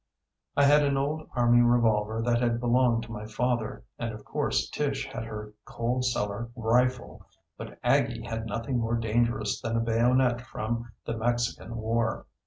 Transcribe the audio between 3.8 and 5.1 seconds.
and of course Tish